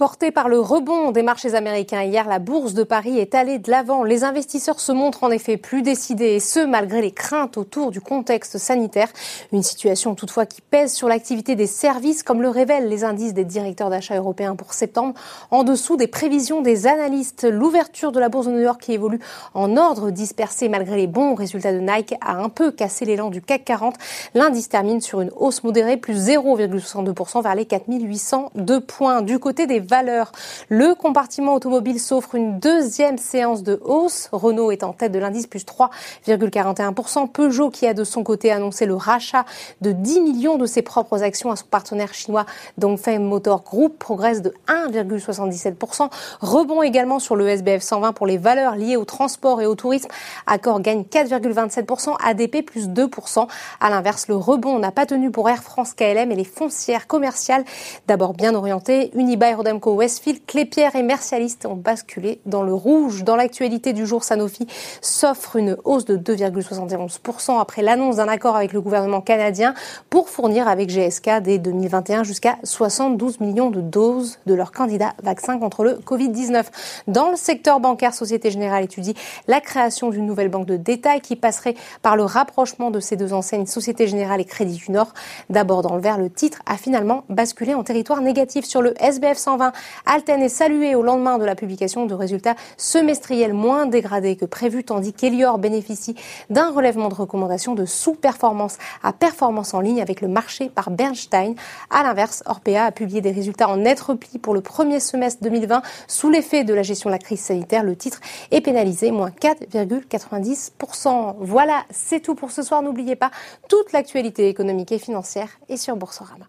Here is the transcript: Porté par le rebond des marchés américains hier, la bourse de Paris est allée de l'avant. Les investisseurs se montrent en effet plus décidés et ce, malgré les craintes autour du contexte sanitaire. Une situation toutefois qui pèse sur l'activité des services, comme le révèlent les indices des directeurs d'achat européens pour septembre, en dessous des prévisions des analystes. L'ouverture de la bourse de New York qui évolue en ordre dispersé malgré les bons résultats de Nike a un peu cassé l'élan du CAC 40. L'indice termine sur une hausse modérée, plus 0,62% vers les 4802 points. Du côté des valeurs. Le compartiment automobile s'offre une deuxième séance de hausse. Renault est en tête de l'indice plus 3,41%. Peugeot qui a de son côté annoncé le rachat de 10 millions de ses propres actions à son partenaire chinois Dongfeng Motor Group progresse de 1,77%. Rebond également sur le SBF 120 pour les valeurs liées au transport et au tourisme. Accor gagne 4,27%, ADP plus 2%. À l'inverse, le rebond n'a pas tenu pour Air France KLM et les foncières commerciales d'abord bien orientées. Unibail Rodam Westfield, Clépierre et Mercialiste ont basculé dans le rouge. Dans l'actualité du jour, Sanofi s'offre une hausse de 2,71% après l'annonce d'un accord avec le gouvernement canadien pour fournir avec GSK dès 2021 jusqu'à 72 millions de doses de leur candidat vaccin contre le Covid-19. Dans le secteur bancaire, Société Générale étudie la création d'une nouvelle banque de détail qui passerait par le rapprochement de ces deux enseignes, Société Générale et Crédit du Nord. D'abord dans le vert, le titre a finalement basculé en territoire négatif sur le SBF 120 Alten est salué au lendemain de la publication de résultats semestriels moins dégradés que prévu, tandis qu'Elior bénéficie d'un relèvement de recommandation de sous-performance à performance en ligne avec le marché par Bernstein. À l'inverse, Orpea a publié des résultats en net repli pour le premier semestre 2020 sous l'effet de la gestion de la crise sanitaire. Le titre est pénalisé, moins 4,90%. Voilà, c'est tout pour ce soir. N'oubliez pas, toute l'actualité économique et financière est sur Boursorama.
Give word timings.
Porté 0.00 0.30
par 0.30 0.48
le 0.48 0.58
rebond 0.58 1.10
des 1.10 1.22
marchés 1.22 1.54
américains 1.54 2.04
hier, 2.04 2.26
la 2.26 2.38
bourse 2.38 2.72
de 2.72 2.84
Paris 2.84 3.18
est 3.18 3.34
allée 3.34 3.58
de 3.58 3.70
l'avant. 3.70 4.02
Les 4.02 4.24
investisseurs 4.24 4.80
se 4.80 4.92
montrent 4.92 5.24
en 5.24 5.30
effet 5.30 5.58
plus 5.58 5.82
décidés 5.82 6.36
et 6.36 6.40
ce, 6.40 6.60
malgré 6.60 7.02
les 7.02 7.10
craintes 7.10 7.58
autour 7.58 7.90
du 7.90 8.00
contexte 8.00 8.56
sanitaire. 8.56 9.08
Une 9.52 9.62
situation 9.62 10.14
toutefois 10.14 10.46
qui 10.46 10.62
pèse 10.62 10.94
sur 10.94 11.06
l'activité 11.06 11.54
des 11.54 11.66
services, 11.66 12.22
comme 12.22 12.40
le 12.40 12.48
révèlent 12.48 12.88
les 12.88 13.04
indices 13.04 13.34
des 13.34 13.44
directeurs 13.44 13.90
d'achat 13.90 14.16
européens 14.16 14.56
pour 14.56 14.72
septembre, 14.72 15.12
en 15.50 15.64
dessous 15.64 15.98
des 15.98 16.06
prévisions 16.06 16.62
des 16.62 16.86
analystes. 16.86 17.44
L'ouverture 17.44 18.10
de 18.10 18.20
la 18.20 18.30
bourse 18.30 18.46
de 18.46 18.52
New 18.52 18.62
York 18.62 18.80
qui 18.80 18.94
évolue 18.94 19.20
en 19.52 19.76
ordre 19.76 20.10
dispersé 20.10 20.70
malgré 20.70 20.96
les 20.96 21.08
bons 21.08 21.34
résultats 21.34 21.74
de 21.74 21.80
Nike 21.80 22.14
a 22.22 22.38
un 22.38 22.48
peu 22.48 22.70
cassé 22.70 23.04
l'élan 23.04 23.28
du 23.28 23.42
CAC 23.42 23.66
40. 23.66 23.96
L'indice 24.32 24.70
termine 24.70 25.02
sur 25.02 25.20
une 25.20 25.30
hausse 25.36 25.62
modérée, 25.62 25.98
plus 25.98 26.30
0,62% 26.30 27.42
vers 27.42 27.54
les 27.54 27.66
4802 27.66 28.80
points. 28.80 29.20
Du 29.20 29.38
côté 29.38 29.66
des 29.66 29.89
valeurs. 29.90 30.32
Le 30.68 30.94
compartiment 30.94 31.54
automobile 31.54 32.00
s'offre 32.00 32.36
une 32.36 32.58
deuxième 32.60 33.18
séance 33.18 33.62
de 33.62 33.80
hausse. 33.84 34.28
Renault 34.32 34.70
est 34.70 34.84
en 34.84 34.92
tête 34.92 35.12
de 35.12 35.18
l'indice 35.18 35.46
plus 35.46 35.64
3,41%. 35.66 37.28
Peugeot 37.28 37.70
qui 37.70 37.86
a 37.86 37.92
de 37.92 38.04
son 38.04 38.22
côté 38.22 38.52
annoncé 38.52 38.86
le 38.86 38.94
rachat 38.94 39.44
de 39.80 39.92
10 39.92 40.20
millions 40.20 40.56
de 40.56 40.66
ses 40.66 40.82
propres 40.82 41.22
actions 41.22 41.50
à 41.50 41.56
son 41.56 41.66
partenaire 41.66 42.14
chinois 42.14 42.46
Dongfeng 42.78 43.18
Motor 43.18 43.62
Group 43.64 43.98
progresse 43.98 44.42
de 44.42 44.54
1,77%. 44.68 46.08
Rebond 46.40 46.82
également 46.82 47.18
sur 47.18 47.34
le 47.34 47.48
SBF 47.48 47.82
120 47.82 48.12
pour 48.12 48.26
les 48.26 48.38
valeurs 48.38 48.76
liées 48.76 48.96
au 48.96 49.04
transport 49.04 49.60
et 49.60 49.66
au 49.66 49.74
tourisme. 49.74 50.08
Accor 50.46 50.80
gagne 50.80 51.02
4,27%, 51.02 52.16
ADP 52.24 52.64
plus 52.64 52.88
2%. 52.88 53.48
À 53.80 53.90
l'inverse, 53.90 54.28
le 54.28 54.36
rebond 54.36 54.78
n'a 54.78 54.92
pas 54.92 55.06
tenu 55.06 55.30
pour 55.30 55.48
Air 55.48 55.62
France 55.62 55.94
KLM 55.94 56.30
et 56.30 56.36
les 56.36 56.44
foncières 56.44 57.08
commerciales 57.08 57.64
d'abord 58.06 58.34
bien 58.34 58.54
orientées. 58.54 59.10
Unibail 59.14 59.54
Rodam 59.80 60.00
Westfield, 60.00 60.40
Clépierre 60.46 60.96
et 60.96 61.02
Mercialiste 61.02 61.66
ont 61.66 61.74
basculé 61.74 62.40
dans 62.46 62.62
le 62.62 62.72
rouge. 62.72 63.24
Dans 63.24 63.36
l'actualité 63.36 63.92
du 63.92 64.06
jour, 64.06 64.24
Sanofi 64.24 64.66
s'offre 65.00 65.56
une 65.56 65.76
hausse 65.84 66.04
de 66.04 66.16
2,71% 66.16 67.60
après 67.60 67.82
l'annonce 67.82 68.16
d'un 68.16 68.28
accord 68.28 68.56
avec 68.56 68.72
le 68.72 68.80
gouvernement 68.80 69.20
canadien 69.20 69.74
pour 70.08 70.28
fournir 70.28 70.68
avec 70.68 70.88
GSK 70.88 71.40
dès 71.42 71.58
2021 71.58 72.24
jusqu'à 72.24 72.56
72 72.64 73.40
millions 73.40 73.70
de 73.70 73.80
doses 73.80 74.38
de 74.46 74.54
leur 74.54 74.72
candidat 74.72 75.12
vaccin 75.22 75.58
contre 75.58 75.84
le 75.84 75.94
Covid-19. 75.94 76.64
Dans 77.08 77.30
le 77.30 77.36
secteur 77.36 77.80
bancaire, 77.80 78.14
Société 78.14 78.50
Générale 78.50 78.84
étudie 78.84 79.14
la 79.48 79.60
création 79.60 80.10
d'une 80.10 80.26
nouvelle 80.26 80.48
banque 80.48 80.66
de 80.66 80.76
détail 80.76 81.20
qui 81.20 81.36
passerait 81.36 81.74
par 82.02 82.16
le 82.16 82.24
rapprochement 82.24 82.90
de 82.90 83.00
ces 83.00 83.16
deux 83.16 83.32
enseignes, 83.32 83.66
Société 83.66 84.06
Générale 84.06 84.40
et 84.40 84.44
Crédit 84.44 84.76
du 84.76 84.92
Nord. 84.92 85.12
D'abord 85.50 85.82
dans 85.82 85.94
le 85.94 86.00
vert, 86.00 86.18
le 86.18 86.30
titre 86.30 86.60
a 86.66 86.76
finalement 86.76 87.24
basculé 87.28 87.74
en 87.74 87.82
territoire 87.82 88.20
négatif 88.22 88.64
sur 88.64 88.82
le 88.82 88.94
SBF 89.02 89.38
120 89.60 89.72
Alten 90.06 90.42
est 90.42 90.48
salué 90.48 90.94
au 90.94 91.02
lendemain 91.02 91.36
de 91.38 91.44
la 91.44 91.54
publication 91.54 92.06
de 92.06 92.14
résultats 92.14 92.54
semestriels 92.78 93.52
moins 93.52 93.84
dégradés 93.86 94.36
que 94.36 94.46
prévu, 94.46 94.84
tandis 94.84 95.12
qu'Elior 95.12 95.58
bénéficie 95.58 96.14
d'un 96.48 96.70
relèvement 96.70 97.08
de 97.08 97.14
recommandation 97.14 97.74
de 97.74 97.84
sous-performance 97.84 98.78
à 99.02 99.12
performance 99.12 99.74
en 99.74 99.80
ligne 99.80 100.00
avec 100.00 100.22
le 100.22 100.28
marché 100.28 100.70
par 100.70 100.90
Bernstein. 100.90 101.54
À 101.90 102.02
l'inverse, 102.02 102.42
Orpea 102.46 102.86
a 102.86 102.92
publié 102.92 103.20
des 103.20 103.32
résultats 103.32 103.68
en 103.68 103.76
net 103.76 104.00
repli 104.00 104.38
pour 104.38 104.54
le 104.54 104.62
premier 104.62 105.00
semestre 105.00 105.42
2020 105.42 105.82
sous 106.08 106.30
l'effet 106.30 106.64
de 106.64 106.72
la 106.72 106.82
gestion 106.82 107.10
de 107.10 107.14
la 107.14 107.18
crise 107.18 107.40
sanitaire. 107.40 107.84
Le 107.84 107.96
titre 107.96 108.20
est 108.50 108.62
pénalisé, 108.62 109.10
moins 109.10 109.30
4,90%. 109.30 111.34
Voilà, 111.38 111.84
c'est 111.90 112.20
tout 112.20 112.34
pour 112.34 112.50
ce 112.50 112.62
soir. 112.62 112.80
N'oubliez 112.82 113.16
pas, 113.16 113.30
toute 113.68 113.92
l'actualité 113.92 114.48
économique 114.48 114.92
et 114.92 114.98
financière 114.98 115.50
est 115.68 115.76
sur 115.76 115.96
Boursorama. 115.96 116.46